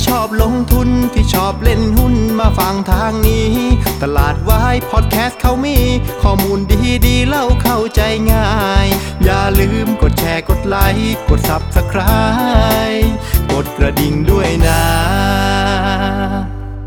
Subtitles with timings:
[0.00, 3.50] ที่ชอบลงทุนที่ชอบเล่นหุ้นมาฟังทางนี้
[4.02, 5.78] ตลาดวายพอดแคสต์เขามี
[6.22, 8.00] ข้อมูลดีดีๆเล่าเข้าใจ
[8.32, 8.50] ง่า
[8.84, 8.86] ย
[9.24, 13.08] อย่าลืมกดแชร์กดไลค์กด Subscribe
[13.52, 14.82] กดกระดิ่งด้วยนะ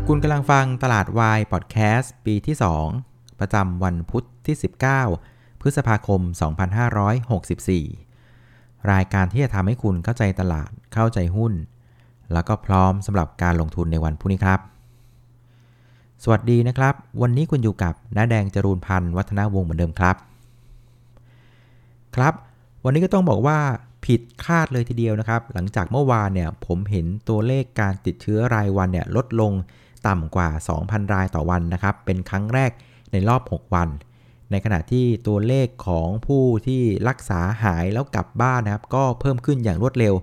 [0.08, 2.56] คุณกำลังฟังตลาดวายพอดแคสต์ปีที่
[2.96, 4.56] 2 ประจำวันพุธที่
[5.10, 6.20] 19 พฤษภาคม
[7.96, 11.54] 2564 รายการที่จะทำให้คุณเข้าใจตลาดเข้าใจหุ้น
[12.34, 14.60] แล้วก็พร้อมสำหรับการลงทุนในวันพรุ่งนี้ครับ
[16.22, 20.16] สวัสดีนะครับ วันนี้คุณอยู่กับน้าแดงจรูนพันธ์วัฒนาวงศ์เหมือนเดิมครับ
[22.16, 22.34] ครับ
[22.84, 23.58] วันนี้ก็ต้องบอกว่า
[24.06, 29.52] ผิดคาดเลยทีเดียวนะครับ หลังจากเมื่อวานเนี่ยผมเห็นตัวเลขการติดเชื้อรายวันเนี่ยลดลง
[30.06, 30.48] ต่ำกว่า
[30.80, 32.70] 2,000 รายต่อวันนะครับ เป็นครั้งแรก
[33.12, 33.88] ในรอบ 6 วัน
[34.50, 40.14] ในขณะที่ตัวเลขของผู้ที่รักษาหายแล้วกลับบ้านนะครับ ก็เพิ่มขึ้นอย่างรวดเร็ว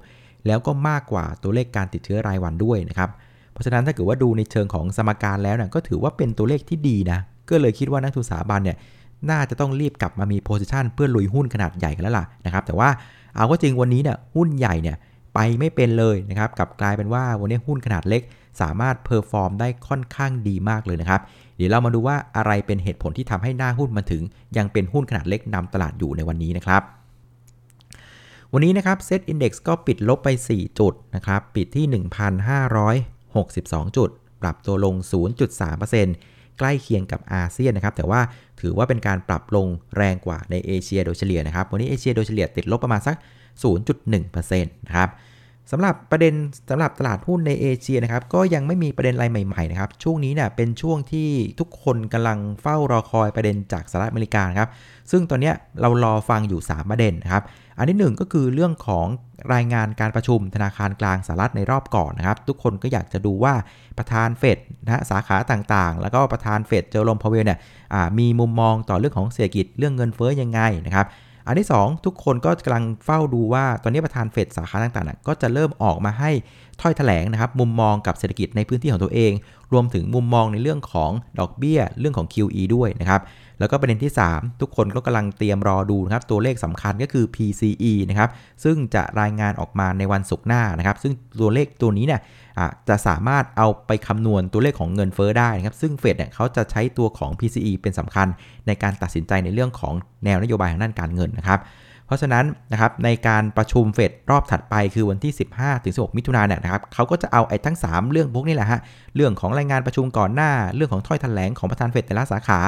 [0.47, 3.09] แล้วก็มากกว่าตัวเลขการติดเชื้อรายวันด้วยนะครับ
[3.51, 8.77] เพราะฉะนั้นถ้าเกิดว่าดูในเชิงของสมการแล้วเนี่ยก็ถือว่าเป็นตัวเลขที่ดีนะ ก็เลยคิดว่านักลงทุนสถาบันเนี่ย
[9.29, 12.89] น่าจะต้องรีบกลับมามี position เพื่อลุยหุ้นขนาดใหญ่กันแล้วล่ะนะครับ แต่ว่า
[13.35, 14.97] เอาเข้าจริงวันนี้เนี่ยหุ้นใหญ่เนี่ย
[15.33, 18.21] ไปไม่เป็นเลยนะครับกลับกลายเป็นว่าวันนี้หุ้นขนาดเล็ก
[18.61, 21.21] สามารถ perform ได้ค่อนข้างดีมากเลยนะครับ
[21.57, 24.21] เดี๋ยวเรามาดูว่าอะไรเป็นเหตุผลที่ทำให้หน้าหุ้นมันถึง
[24.57, 26.81] ยังเป็นหุ้นขนาดเล็กนำตลาดอยู่ในวันนี้นะครับ
[28.53, 31.85] วันนี้นะครับเซตอินดี x ก็ปิดลบไป 4 จุดนะครับ ปิดที่
[32.71, 34.09] 1,562 จุด
[34.41, 34.95] ปรับตัวลง
[35.77, 38.21] 0.3%ใกล้เคียงกับอาเซียนนะครับ แต่ว่า
[38.61, 43.15] ถือว่าเป็นการปรับลงแรงกว่าในเอเชียโดยเฉลี่ยนะครับ วันนี้เอเชียโดยเฉลี่ยติดลบประมาณสัก
[43.93, 45.09] 0.1%นะครับ
[45.71, 46.33] สำหรับประเด็น
[46.69, 54.69] สำหรับตลาดหุ้นในเอเชียนะครับก็ยังไม่มีประเด็นอะไรใหม่ๆนะครับช่วงนี้เนี่ยเป็นช่วงที่ทุกคนกำลังเฝ้ารอคอยประเด็นจากสหรัฐอเมริกาครับ
[55.11, 55.51] ซึ่งตอนนี้
[55.81, 57.43] เรารอฟังอยู่ 3 ประเด็นนะครับ
[57.77, 59.07] อันที่ 1 ก็คือเรื่องของ
[59.53, 63.53] รายงานการประชุมธนาคารกลางสหรัฐในรอบก่อนนะครับทุกคนก็อยากจะดูว่า
[63.97, 67.59] ประธานเฟดนะสาขาต่างๆ แล้วก็ประธานเฟดเจอร์ลมพาวเวลเนี่ย
[68.19, 71.05] มีมุมมองต่อเรื่องของเศรษฐกิจเรื่องเงินเฟ้อยังไงนะครับ
[71.47, 76.31] อันที่ 2 ทุกคนก็กำลังเฝ้าดูว่าตอนนี้ประธานเฟดสาขาต่างๆ ก็จะเริ่มออกมาให้
[76.81, 79.31] ถ้อยแถลงนะครับ มุมมองกับเศรษฐกิจในพื้นที่ของตัวเอง
[79.73, 83.21] รวมถึงมุมมองในเรื่องของดอกเบี้ย เรื่องของ QE ด้วยนะครับ
[83.61, 88.29] แล้วก็ประเด็นที่ 3 ทุกคนก็กำลังเตรียมรอดูนะครับตัวเลขสำคัญก็คือ PCE นะครับ
[88.63, 92.21] ซึ่งจะรายงานออกมาในวันศุกร์หน้านะครับ ซึ่งตัวเลขตัวนี้เนี่ย
[92.89, 98.27] จะสามารถเอาไปคำนวณตัวเลขของเงินเฟอ้อได้นะครับ ซึ่งเฟดเนี่ยเขาจะใช้ตัวของ PCE เป็นสำคัญ
[98.67, 99.93] ในการตัดสินใจในเรื่องของ
[100.25, 101.61] แนวนโยบายทางด้านการเงินนะครับ
[102.07, 108.79] เพราะฉะนั้นนะครับในการประชุมเฟดรอบถัดไปคือวันที่ 15ถึง16 มิถุนายนเนี่ยนะครับเขาก็จะเอาไอ้ทั้ง 3 เรื่องพวกนี้แหละฮะ
[109.15, 112.59] เรื่องของรายงานประชุมก่อนหน้า เรื่องของถ้อยแถลงของประธานเฟดแต่ละสาขา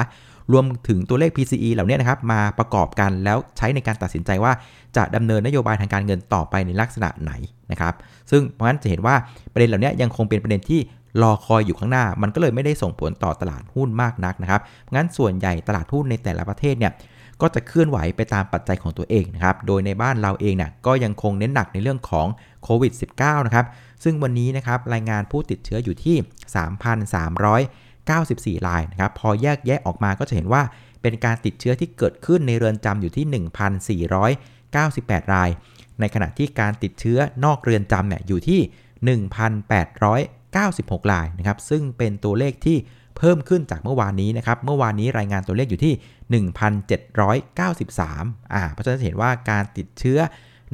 [0.52, 4.52] รวมถึงตัวเลข PCE เหล่านี้นะครับมาประกอบกันแล้วใช้ในการตัดสินใจว่า
[4.98, 7.32] จะดำเนินนโยบายทางการเงินต่อไปในลักษณะไหน
[7.72, 7.94] นะครับ
[8.32, 9.16] ซึ่งเพราะฉะนั้นจะเห็นว่า
[9.54, 10.80] ประเด็นเหล่านี้ยังคงเป็นประเด็นที่
[11.22, 14.62] รอคอยอยู่ข้างหน้า มันก็เลยไม่ได้ส่งผลต่อตลาดหุ้นมากนักนะครับ
[14.96, 16.94] งั้นส่วนใหญ่ตลาดหุ้นในแต่ละประเทศเนี่ย
[17.42, 22.28] ก็จะเคลื่อนไหวไปตามปัจจัยของตัวเองนะครับ โดยในบ้านเราเองเนี่ยก็ยังคงเน้นหนักในเรื่องของ
[22.64, 23.66] โควิด -19 นะครับ
[24.04, 26.16] ซึ่งวันนี้นะครับรายงานผู้ติดเชื้ออยู่ที่
[28.12, 30.62] 94 รายนะครับ พอแยกแยะออกมาก็จะเห็นว่า
[31.02, 33.26] เป็นการติดเชื้อที่เกิดขึ้นในเรือนจำอยู่ที่
[34.62, 35.50] 1,498 ราย
[36.00, 39.20] ในขณะที่การติดเชื้อนอกเรือนจำเนี่ยอยู่ที่
[40.40, 42.78] 1,896 รายนะครับ ซึ่งเป็นตัวเลขที่
[43.18, 50.20] เพิ่มขึ้นจากเมื่อวานนี้นะครับ เมื่อวานนี้รายงานตัวเลขอยู่ที่ 1,793 อ่า เพราะฉะนั้นเห็นว่าการติดเชื้อ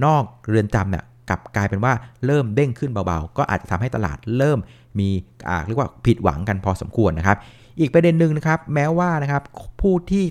[0.06, 1.94] นอกเรือนจำเนี่ยกลับกลายเป็นว่า
[2.26, 4.60] เริ่มเด้งขึ้นเบาๆ ก็อาจจะทำให้ตลาดเริ่ม
[5.00, 5.10] มี
[5.50, 7.38] อ่าเรียกว่าผิดหวังกันพอสมควรนะครับ
[7.80, 9.44] อีกประเด็นหนึ่งนะครับ แม้ว่านะครับ
[9.82, 10.24] ผู้ที่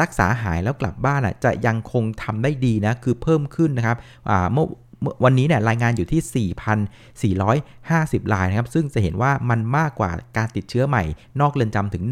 [0.00, 3.96] รักษาหายแล้วกลับบ้านอะจะยังคงทำได้ดีนะ คือเพิ่มขึ้นนะครับ
[4.30, 4.66] อ่าเมื่อ
[5.24, 6.48] วันนี้เนี่ยรายงานอยู่ที่
[7.38, 11.02] 4,450 รายนะครับ ซึ่งจะเห็นว่ามันมากกว่าการติดเชื้อใหม่
[11.40, 12.04] นอกเรือนจำถึง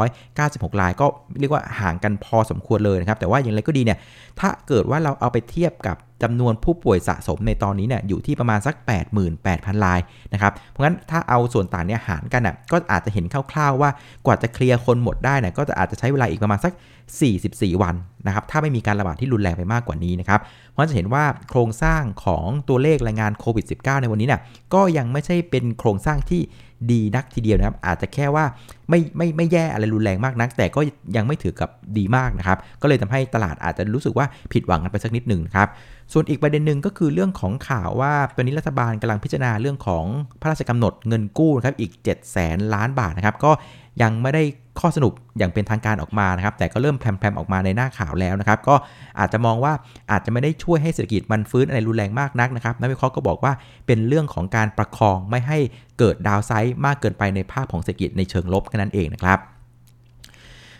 [0.00, 1.06] 1,896 ราย ก็
[1.40, 3.98] เรียกว่าห่างกันพอสมควรเลยนะครับ แต่ว่าอย่างไรก็ดีเนี่ย
[4.40, 8.74] ถ้าเกิดว่าเราเอาไปเทียบกับ จำนวนผู้ป่วยสะสมในตอนนี้เนี่ยอยู่ที่ประมาณสัก
[9.28, 10.00] 88,000 ราย
[10.32, 13.90] นะครับ เพราะงั้นถ้าเอาส่วนต่างเนี่ยหารกันน่ะก็อาจจะเห็นคร่าวๆว่า
[14.26, 16.72] กว่าจะเคลียร์คนหมดได้เนี่ยก็จะอาจจะใช้เวลาอีกประมาณสัก
[17.28, 17.94] 44 วัน
[18.26, 20.40] นะครับถ้าไม่มีการระบาดที่รุนแรงไปมากกว่านี้นะครับ
[20.72, 24.40] เพราะจะเห็นว่าโครงสร้างของตัวเลขรายงานโควิด -19 ในวันนี้เนี่ย
[24.74, 26.42] ก็ยังไม่ใช่เป็นโครงสร้างที่
[26.90, 28.44] ดีนักทีเดียวนะครับ อาจจะแค่ว่า
[28.88, 30.80] ไม่ไม่ไม่แย่อะไรรุนแรงมากนัก แต่ก็
[31.16, 35.68] ยังไม่ถือกับดีมากนะครับ ก็เลยทำให้ตลาดอาจจะรู้สึกว่าผิดหวังกันไปสักนิดหนึ่งครับ
[36.12, 40.04] ส่วนอีกประเด็นหนึ่งก็คือเรื่องของข่าวว่าตอนนี้รัฐบาลกำลังพิจารณาเรื่องของ
[40.40, 43.50] พระราชกำหนดเงินกู้นะครับอีก 7 0 0แสนล้านบาทนะครับก็
[44.02, 44.42] ยังไม่ได้
[44.80, 48.74] ข้อสรุปอย่างเป็นทางการออกมานะครับ แต่ก็เริ่มแพรมๆออกมาในหน้าข่าวแล้วนะครับ ก็
[49.18, 49.72] อาจจะมองว่า
[50.10, 53.52] อาจจะไม่ได้ช่วยให้เศรษฐกิจมันฟื้นอะไรรุนแรงมากนักนะครับนักวิเคราะห์ก็บอกว่า
[53.86, 55.58] เป็นเรื่องของการประคองไม่ให้
[55.98, 59.40] เกิดดาวไซด์มากเกินไปในภาพของเศรษฐกิจในเชิงลบแค่นั้นเองนะครับ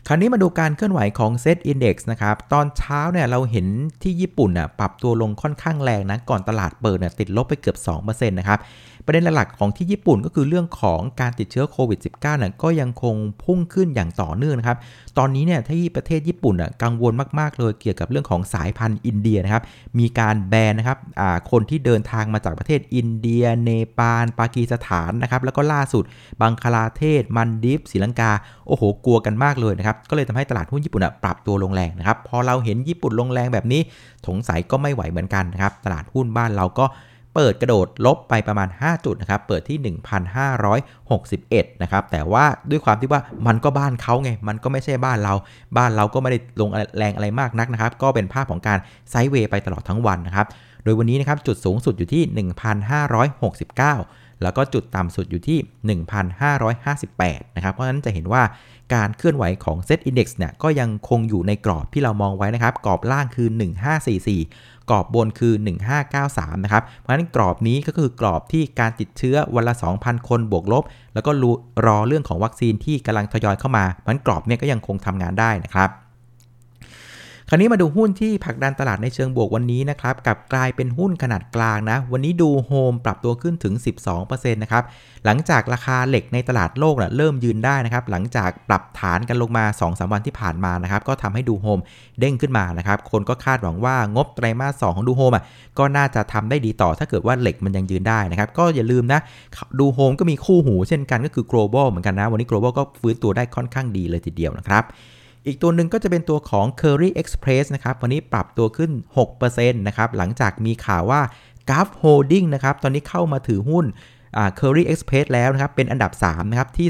[0.06, 3.66] คราวนี้มาดูการเคลื่อนไหวของ Set Index นะครับ ตอนเช้าเนี่ยเราเห็น
[4.02, 8.58] ที่ญี่ปุ่นน่ะปรับตัวลงค่อนข้างแรงนะ ก่อนตลาดเปิดเนี่ยติดลบไปเกือบ 2%นะครับ
[9.08, 13.14] ประเด็นหลักๆของที่ญี่ปุ่นก็คือเรื่องของการติดเชื้อโควิด -19 เนี่ยก็ยังคง
[13.44, 14.78] พุ่งขึ้นอย่างต่อเนื่องนะครับ
[15.18, 19.62] ตอนนี้เนี่ยที่ประเทศญี่ปุ่นอะกังวลมากๆเลยเกี่ยวกับเรื่องของสายพันธุ์อินเดียนะครับ
[19.98, 20.98] มีการแบนนะครับ
[21.50, 26.04] คนที่เดินทางมาจากประเทศอินเดีย เนปาล ปากีสถานนะครับ แล้วก็ล่าสุด
[26.40, 28.30] บังคลาเทศ มันดิฟศรีลังกา
[28.68, 33.80] โอ้โห กลัวกันมากเลยนะครับ ก็เลยทำให้ตลาดหุ้นญี่ปุ่นปรับตัวลงแรงนะครับ พอเราเห็นญี่ปุ่นลงแรงแบบนี้
[34.26, 36.86] สงสัยก็ไม่ไหวเหมือนกันนะครับ ตลาดหุ้นบ้านเราก็
[37.40, 39.78] เปิดกระโดดลบไปประมาณ 5 จุดนะครับ เปิดที่
[41.00, 45.34] 1,561 นะครับ แต่ว่าด้วยความที่ว่ามันก็บ้านเขาไง มันก็ไม่ใช่บ้านเรา
[45.76, 48.78] บ้านเราก็ไม่ได้ลงแรงอะไรมากนักนะครับ ก็เป็นภาพของการ
[49.10, 50.46] ไซด์เวย์ไปตลอดทั้งวันนะครับ
[50.84, 55.58] โดยวันนี้นะครับจุดสูงสุดอยู่ที่ 1,569 แล้วก็จุดต่ำสุดอยู่ที่
[56.78, 58.42] 1,558 นะครับ เพราะฉะนั้นจะเห็นว่า
[58.94, 63.48] การเคลื่อนไหวของ Set Index เนี่ยก็ยังคงอยู่ในกรอบที่เรามองไว้นะครับ กรอบล่างคือ
[64.18, 65.54] 1544 กรอบบนคือ
[66.08, 70.84] 1593 นะครับ เพราะฉะนั้นกรอบนี้ก็คือกรอบที่การติดเชื้อวันละ 2,000 คนบวกลบ
[71.14, 71.30] แล้วก็
[71.86, 75.90] รอเรื่องของวัคซีนที่กำลังทยอยเข้ามาเพราะฉะนั้นกรอบเนี้ก็ยังคงทำงานได้นะครับ
[77.50, 83.74] คราวนี้มาดูหุ้นที่ผลักดันตลาดในเชิงบวกวันนี้นะครับกลับกลายเป็นหุ้นขนาดกลางนะ วันนี้ดูโฮมปรับตัวขึ้นถึง
[84.14, 84.84] 12%นะครับ
[85.24, 91.78] หลังจากราคาเหล็กในตลาดโลกนะเริ่มยืนได้นะครับ หลังจากปรับฐานกันลงมา 2-3 วันที่ผ่านมานะครับ ก็ทำให้ดูโฮม
[92.20, 95.44] เด้งขึ้นมานะครับ คนก็คาดหวังว่างบไตรมาส 2 ของดูโฮมอะ
[95.78, 99.20] ก็น่าจะทำได้ดีต่อถ้าเกิดว่าเหล็กมันยังยืนได้นะครับ ก็อย่าลืมนะ
[99.78, 104.84] ดูโฮมก็มีคู่หูเช่นกันก็คือ global เหมือนกันนะ วันนี้ global ก็ฟื้นตัวได้ค่อนข้างดีเลยทีเดียวนะครับ
[105.48, 108.90] อีกตัวหนึ่งก็จะเป็นตัวของ Curry Express นะครับ วันนี้ปรับตัวขึ้น
[109.34, 111.20] 6%นะครับ หลังจากมีข่าวว่า
[111.70, 113.84] g u f Holding นะครับ ตอนนี้เข้ามาถือหุ้น
[114.58, 116.88] Curry Express แล้วนะครับ เป็นอันดับ 3 นะครับ ที่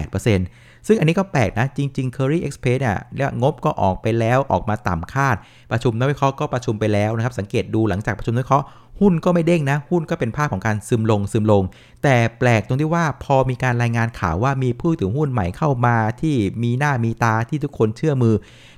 [0.00, 2.96] 2.8% ซึ่งอันนี้ก็แปลกนะ จริง ๆ Curry Express เนี่ย
[3.38, 5.36] เงบก็ออกไปแล้วออกมาต่ำคาด
[5.70, 8.66] ประชุมนักวิเคราะห์ก็ประชุมไปแล้วนะครับ สังเกตดูหลังจากประชุมนักวิเคราะห์
[9.00, 11.62] หุ้นก็ไม่เด้งนะ หุ้นก็เป็นภาพของการซึมลงซึมลง
[12.02, 18.34] แต่แปลกตรงที่ว่าพอมีการรายงานข่าวว่ามีผู้ถือหุ้นใหม่เข้ามาที่มีหน้ามีตาที่ทุกคนเชื่อมือ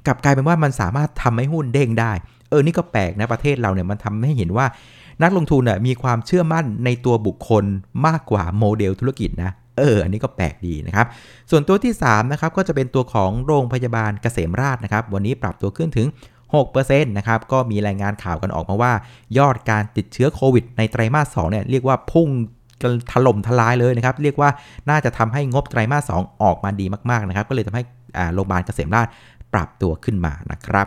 [0.07, 2.13] กลับกลายเป็นว่ามันสามารถทำให้หุ้นเด้งได้
[2.51, 4.67] เออนี่ก็แปลกนะประเทศเราเนี่ยมันทำให้เห็นว่า
[5.23, 7.65] นักลงทุนน่ยมีความเชื่อมั่นในตัวบุคคล
[8.07, 11.07] มากกว่าโมเดลธุรกิจนะ เออ อันนี้ก็แปลกดีนะครับ
[11.51, 16.07] ส่วนตัวที่3นะครับก็จะเป็นตัวของโรงพยาบาลเกษมราชนะครับ วันนี้ปรับตัวขึ้นถึง
[16.57, 18.93] 6%นะครับ ก็มีรายงานข่าวกันออกมาว่า
[19.39, 22.29] ยอดการติดเชื้อโควิดในไตรมาส2เนี่ยเรียกว่าพุ่ง
[23.13, 24.51] ถล่มทลายเลยนะครับ เรียกว่า
[24.91, 27.85] น่าจะทำให้งบไตรมาส2ออกมาดีมากๆนะครับ ก็เลยทำให้
[28.35, 29.07] โรงพยาบาลเกษมราช
[29.55, 30.87] ปรับตัวขึ้นมานะครับ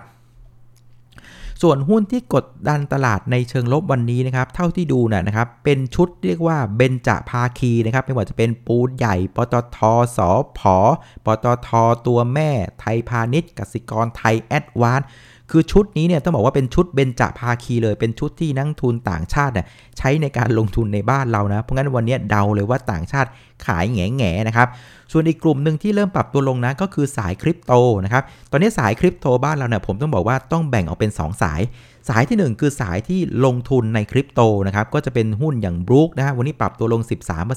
[1.61, 9.77] ส่วนหุ้นที่กดดันตลาดในเชิงลบวันนี้นะครับเท่าที่ดูนะครับเป็นชุดเรียกว่าเบนจภาคีนะครับไม่ว่าจะเป็นปูนใหญ่ปตท
[10.17, 10.29] สอ
[10.59, 10.77] พอ
[11.25, 11.69] ปตท
[12.07, 12.49] ตัวแม่
[12.79, 15.01] ไทยพาณิชย์กสิกรไทยแอดวาน
[15.51, 19.65] คือชุดนี้เนี่ยต้องบอกว่าเป็นชุดเบญจภาคีเลย เป็นชุดที่นักทุนต่างชาติเนี่ย
[19.97, 23.29] ใช้ในการลงทุนในบ้านเรานะ เพราะงั้นวันนี้เดาเลยว่าต่างชาติ
[23.65, 24.67] ขายแง่แง่นะครับ
[25.11, 27.73] ส่วนอีกกลุ่มหนึ่งที่เริ่มปรับตัวลงนะก็คือสายคริปโต
[28.05, 31.61] นะครับ ตอนนี้สายคริปโตบ้านเราเนี่ยผมต้องบอกว่าต้องแบ่งออกเป็น 2 สาย
[32.09, 37.01] สายที่ 1 คือสายที่ลงทุนในคริปโตนะครับก็จะเป็นหุ้นอย่างบรูคนะฮะวันนี้ปรับตัวลง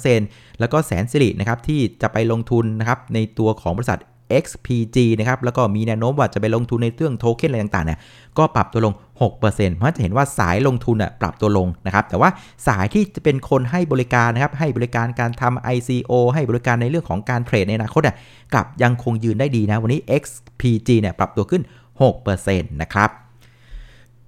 [0.02, 4.00] 13%แล้วก็แสนสิรินะครับที่จะไปลงทุนนะครับในตัวของบริษัท
[4.44, 7.98] XPG นะครับ แล้วก็มีแนวโน้มว่าจะไปลงทุนในเรื่องโทเค็นอะไรต่างๆเนี่ย
[8.38, 8.94] ก็ปรับตัวลง
[9.34, 12.30] 6%เพราะจะเห็นว่าสายลงทุนอะปรับตัวลงนะครับ แต่ว่า
[12.66, 18.16] สายที่จะเป็นคนให้บริการนะครับ ให้บริการการทำ ICO ให้บริการในเรื่องของการเทรดในอนาคตอะ
[18.54, 21.62] กลับยังคงยืนได้ดีนะ วันนี้ XPG เนี่ยปรับตัวขึ้น
[22.02, 23.10] 6%นะครับ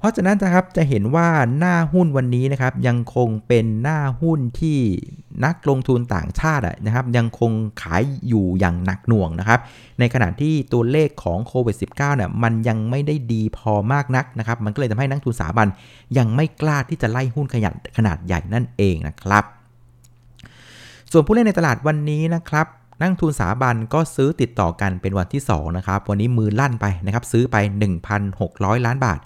[0.01, 1.29] เพราะฉะนั้นนะครับจะเห็นว่า
[1.59, 4.79] หน้าหุ้นวันนี้นะครับยังคงเป็นหน้าหุ้นที่
[5.45, 7.53] นักลงทุนต่างชาตินะครับยังคง
[7.83, 9.61] ขายอยู่อย่างหนักหน่วงนะครับ
[9.99, 15.67] ในขณะที่ตัวเลขของโควิด -19 เนี่ยมันยังไม่ได้ดีพอมากนักนะครับมันก็เลยทำให้นักทุนสถาบัน
[16.19, 19.45] ยังไม่กล้าที่จะไล่หุ้นขนาดขนาดใหญ่นั่นเองนะครับ
[21.13, 22.67] ส่วนผู้เล่นในตลาดวันนี้นะครับ
[23.01, 27.57] นักทุนสถาบันก็ซื้อติดต่อกันเป็นวันที่2นะครับวันนี้มือลั่นไปนะครับซื้อไป
[28.23, 29.21] 1,600 ล้านบาท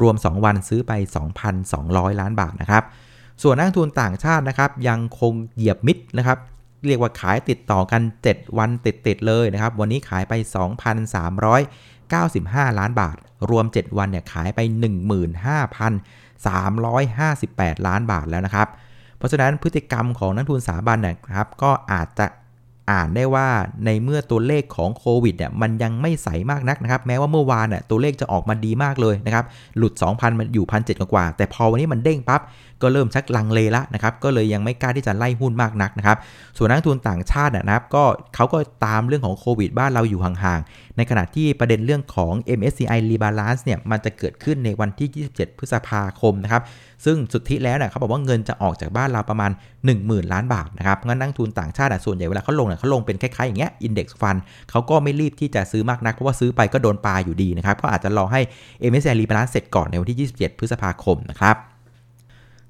[0.00, 0.92] รวม 2 วันซื้อไป
[1.56, 2.84] 2,200 ล้านบาทนะครับ
[3.42, 6.38] ส่วนนักทุนต่างชาตินะครับ ยังคงเหยียบมิดนะครับ
[6.86, 8.70] เรียกว่าขายติดต่อกัน 7 วัน
[9.06, 10.32] ติดๆเลยนะครับ วันนี้ขายไป
[11.16, 13.16] 2,395 ล้านบาท
[13.50, 14.60] รวม 7 วันเนี่ยขายไป
[15.64, 18.68] 15,358 ล้านบาทแล้วนะครับ
[19.18, 22.26] เพราะฉะนั้นพฤติกรรมของนักทุนสถาบันนะครับก็อาจจะ
[22.92, 23.48] อ่านได้ว่า
[23.84, 29.44] ในเมื่อตัวเลขของโควิดเนี่ยมันยังไม่ใสมากนักนะครับ แม้ว่าเมื่อวานเนี่ยตัวเลขจะออกมาดีมากเลยนะครับ
[29.78, 32.40] หลุด 2,000 มันอยู่พันเกว่า แต่พอวันนี้มันเด้งปั๊บ
[32.82, 36.16] ก็เริ่มชักลังเลละนะครับก็เลยยังไม่กล้าที่จะไล่หุ้นมากนักนะครับ
[36.56, 38.04] ส่วนนักทุนต่างชาตินะครับก็
[38.34, 46.62] เขาก็ตามเรื่องของโควิดบ้านเราอยู่ห่างๆ ในขณะที่ประเด็นเรื่องของ MSCI Rebalance เนี่ยมันจะเกิดขึ้นในวันที่ 27 พฤษภาคมนะครับ
[47.04, 49.50] ซึ่งสุดที่แล้วเนี่ยเขาบอกว่าเงินจะออกจากบ้านเราประมาณ
[49.92, 54.38] 10,000 ล้านบาทนะครับงั้นนักทุนต่างชาติส่วนใหญ่เวลาเขาลงเนี่ยเขาลงเป็นคล้ายๆอย่างเงี้ย index fund
[54.70, 58.40] เขาก็ไม่รีบที่จะซื้อมากนักเพราะว่าซื้อไปก็โดนปลาอยู่ดีนะครับก็อาจจะรอให้
[58.90, 61.56] MSCI Rebalance เสร็จก่อนในวันที่ 27 พฤษภาคมนะครับ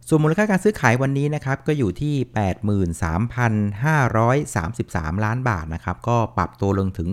[0.09, 2.15] ส่วนมูลค่าการซื้อขายวันนี้นะครับก็อยู่ที่
[4.55, 7.09] 83,533 ล้านบาทนะครับก็ปรับตัวลงถึง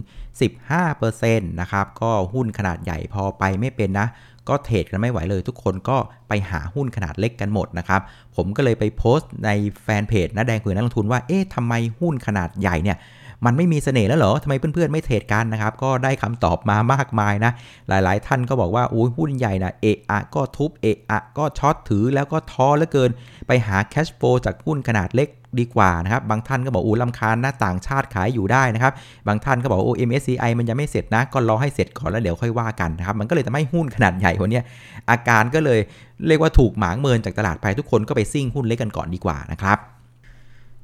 [0.78, 4.08] 15%นะครับก็หุ้นขนาดใหญ่พอไปไม่เป็นนะ
[4.50, 5.98] ก็เทรดกันไม่ไหวเลย ทุกคนก็
[6.28, 8.02] ไปหาหุ้นขนาดเล็กกันหมดนะครับ
[8.36, 9.50] ผมก็เลยไปโพสต์ใน
[9.84, 12.98] แฟนเพจนะแดงคุยนักลงทุนว่าเอ๊ะทำไมหุ้นขนาดใหญ่เนี่ย
[13.46, 17.52] มันไม่มีเสน่ห์แล้วเหรอทำไมเพื่อนๆไม่เทรดกันนะครับ ก็ได้คำตอบมามากมายนะ
[17.90, 23.10] หลายๆ ท่านก็บอกว่าโอ้ยหุ้นใหญ่นะเอะอะก็ทุบเอะอะก็ช็อตถือแล้วก็ท้อเหลือเกิน
[23.48, 28.94] ไปหาแคชโฟจากหุ้นขนาดเล็กดีกว่านะครับ บางท่านก็บอกอู้ลำคาญหน้าต่างชาติขายอยู่ได้นะครับ
[29.28, 34.62] บางท่านก็บอกโอ้ MSCI มันยังไม่เสร็จนะ ก็รอให้เสร็จก่อนแล้วเดี๋ยวค่อยว่ากันนะครับ มันก็เลยทำให้หุ้นขนาดใหญ่คนนี้
[35.10, 35.80] อาการก็เลย
[36.28, 39.78] เรียกว่าถูกหมางเมินจากตลาดไปทุกคนก็ไปซิ่งหุ้นเล็กกันก่อนดีกว่านะครับ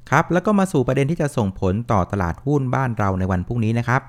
[0.09, 4.03] ครับแล้วก็มาสู่ประเด็นที่จะส่งผลต่อตลาดหุ้นบ้านเราในวันพรุ่งนี้นะครับ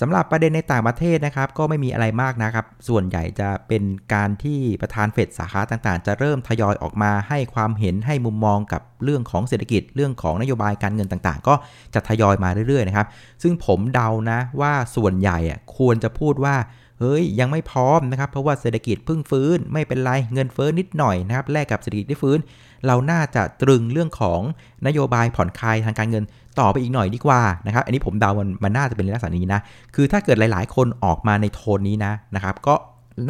[0.00, 3.82] สำหรับประเด็นในต่างประเทศนะครับ ก็ไม่มีอะไรมากนะครับ ส่วนใหญ่จะเป็น
[4.14, 11.54] การที่ประธานเฟดสาขาต่างๆ จะเริ่มทยอยออกมาให้ความเห็นให้มุมมองกับเรื่องของเศรษฐกิจเรื่องของนโยบายการเงินต่างๆ ก็
[11.94, 13.06] จะทยอยมาเรื่อยๆนะครับ
[13.42, 15.38] ซึ่งผมเดานะว่าส่วนใหญ่
[15.76, 16.54] ควรจะพูดว่า
[17.02, 22.38] เฮ้ยยังไม่พร้อมนะครับ เพราะว่าเศรษฐกิจเพิ่งฟื้น ไม่เป็นไรเงินเฟ้อนิดหน่อยนะครับแลกกับเศรษฐกิจที่ฟื้น
[22.86, 24.40] เราน่าจะตรึงเรื่องของ
[24.86, 26.24] นโยบายผ่อนคลายทางการเงิน
[26.60, 29.60] ต่อไปอีกหน่อยดีกว่านะครับอันนี้ผมเดามันมันน่าจะเป็นลักษณะนี้นะ
[29.94, 32.74] คือถ้าเกิดหลาย ๆ คนออกมาในโทนนี้นะนะครับก็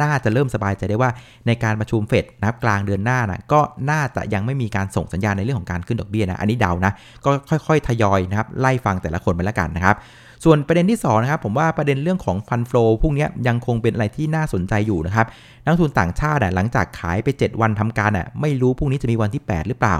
[0.01, 1.11] น่าจะเริ่มสบายใจได้ว่า
[1.47, 3.59] ในการประชุมเฟดนะครับกลางเดือนหน้านะก็
[3.91, 6.93] น่าจะยังไม่มีการส่งสัญญาณในเรื่องของการขึ้นดอกเบี้ยนะอันนี้เดานะ
[7.25, 9.95] ก็ค่อยๆทยอยนะครับไล่ฟังแต่ละคนไปแล้วกันนะครับ
[10.43, 15.27] ส่วนประเด็นที่2นะครับผมว่าประเด็นเรื่องของฟันฟลูพวกนี้ยังคงเป็นอะไรที่น่าสนใจอยู่นะครับ
[15.65, 19.95] นักทุนต่างชาติหลังจากขายไป 7 วันทำการอะไม่รู้พรุ่งนี้จะมีวันที่ 8 หรือเปล่า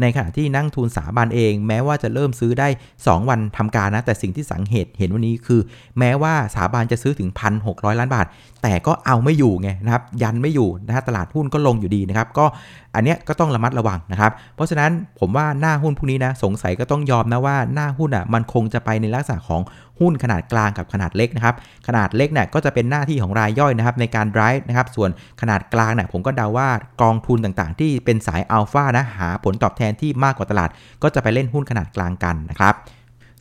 [0.00, 5.60] ในขณะที่นักทุนสาบานเอง แม้ว่าจะเริ่มซื้อได้ 2 วันทำการนะแต่สิ่งที่สังเกตเห็นวันนี้คือ
[5.98, 7.28] แม้ว่าสาบานจะซื้อถึง
[7.64, 8.26] 1,600 ล้านบาท
[8.62, 12.46] แต่ก็เอาไม่อยู่ไงนะครับยันไม่อยู่นะฮะตลาดหุ้นก็ลงอยู่ดีนะครับก็
[12.94, 14.90] อันนี้ก็ต้องระมัดระวังนะครับ เพราะฉะนั้น
[15.20, 19.60] ผมว่าหน้าหุ้นพวกนี้นะสงสัยก็ต้องยอมนะว่าหน้าหุ้นอะมันคงจะไปในลักษณะของ
[20.00, 21.54] หุ้นขนาดกลางกับขนาดเล็กนะครับ
[21.86, 26.68] ขนาดเล็กเนี่ยก็จะเป็นหน้าที่ของรายย่อยนะครับในการ drive นะครับส่วนขนาดกลางเนี่ยผมก็เดาว่า
[27.02, 30.70] กองทุนต่างๆ ที่เป็นสายอัลฟานะหาผลตอบแทนที่มากกว่าตลาด
[31.02, 32.74] ก็จะไปเล่นหุ้นขนาดกลางกันนะครับ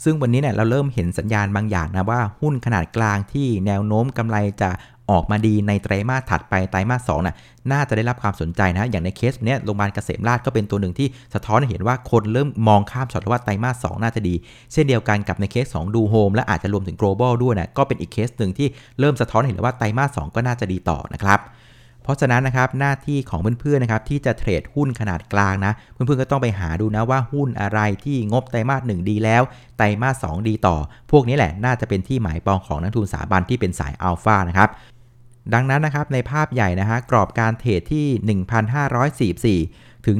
[0.03, 4.69] ซึ่งวันนี้เนี่ยเราเริ่มเห็นสัญญาณบางอย่างนะว่าหุ้นขนาดกลางที่แนวโน้มกำไรจะ
[5.11, 7.35] ออกมาดีในไตรมาสถัดไปไตรมาสสองน่ะ
[7.71, 14.35] น่าจะได้รับความสนใจนะอย่างในเคสเนี้ยโรงพยาบาลเกษมราษฎร์ก็เป็นตัวหนึ่งที่สะท้อนให้เห็นว่าคนเริ่มมองข้ามช็อตว่าไตรมาสสองน่าจะดี
[14.73, 18.67] เช่นเดียวกันกับในเคสของดูโฮมและอาจจะรวมถึง Global ด้วยนะก็เป็นอีกเคสหนึ่งที่
[18.99, 21.41] เริ่มสะท้อนเห็นว่าไตรมาสสองก็น่าจะดีต่อนะครับ
[22.03, 29.41] เพราะฉะนั้นนะครับหน้าที่ของเพื่อนๆนะครับที่จะ trade หุ้นขนาดกลางนะเพื่อนๆก็ต้องไปหาดูนะว่าหุ้นอะไรที่งบไตรมาสหนึ่งดีแล้ว
[29.77, 30.75] ไตรมาสสองดีต่อ
[31.11, 34.69] พวกนี้แหละน่าจะเป็นที่หมายปองของนักลงทุนสถาบันที่เป็นสายอัลฟานะครับ
[35.53, 40.17] ดังนั้นนะครับในภาพใหญ่นะฮะกรอบการเทรดที่ 1,544 ถึง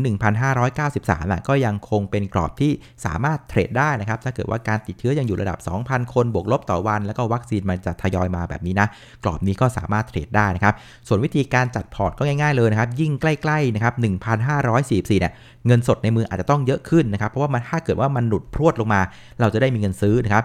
[0.65, 2.71] 1,593อะก็ยังคงเป็นกรอบที่
[3.05, 8.87] สามารถเทรดได้นะครับถ้าเกิดว่าการติดเชื้อยังอยู่ระดับ 2,000 คนบวกลบต่อวัน แล้วก็วัคซีนมันจะทยอยมาแบบนี้นะ
[9.23, 10.73] กรอบนี้ก็สามารถเทรดได้นะครับ
[11.07, 13.93] ส่วนวิธีการจัดพอร์ตก็ง่ายๆเลยนะครับยิ่งใกล้ๆนะครับ
[14.57, 15.33] 1,544เนี่ย
[15.67, 19.01] เงินสดในมืออาจจะต้องเยอะขึ้นนะครับเพราะว่ามันถ้าเกิดว่ามันหลุดพรวดลงมา
[19.39, 20.43] เราจะได้มีเงินซื้อนะครับ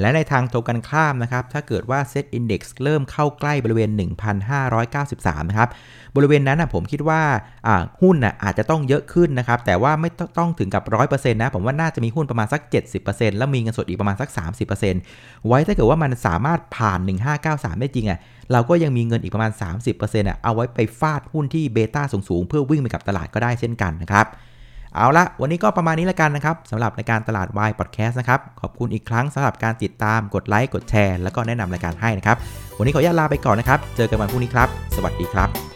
[0.00, 3.90] และในทางตรงกันข้ามนะครับ ถ้าเกิดว่าเซตอินดี x เริ่มเข้าใกล้บริเวณ
[4.70, 5.70] 1,593 นะครับ
[6.16, 7.20] บริเวณนั้นนะผมคิดว่า
[8.02, 12.60] หุ้นนะอาจจะต้องเยอะขึ้นนะครับ แต่ว่าไม่ต้องถึงกับ 100%นะ ผมว่าน่าจะมีหุ้นประมาณสัก
[13.00, 14.28] 70%แล้วมีเงินสดอีกประมาณสัก
[14.88, 16.98] 30%ไว้ถ้าเกิดว่ามันสามารถผ่าน
[17.40, 18.18] 1593 ได้จริงอะ
[18.52, 19.52] เราก็ยังมีเงินอีกประมาณ
[19.90, 24.26] 30%อะ เอาไว้ไปฟาดหุ้นที่ beta สูงๆ เพื่อวิ่งไปกับตลาดก็ได้เช่นกันนะครับ
[24.96, 32.36] เอาละวันนี้ก็ประมาณนี้แล้วกันนะครับสำหรับรายการตลาดวายพอดแคสต์นะครับ ขอบคุณอีกครั้งสำหรับการติดตามกดไลค์กดแชร์แล้วก็แนะนำรายการให้นะครับ
[32.78, 35.75] วันนี้ขออนุญาตลาไปก่อนนะครับ เจอกันวันพรุ่งนี้ครับ สวัสดีครับ